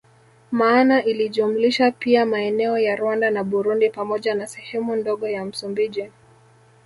[0.51, 6.09] Maana ilijumlisha pia maeneo ya Rwanda na Burundi pamoja na sehemu ndogo ya Msumbiji